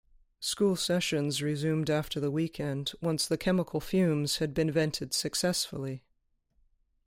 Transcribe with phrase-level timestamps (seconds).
[0.39, 6.01] School sessions resumed after the weekend once the chemical fumes had been vented successfully.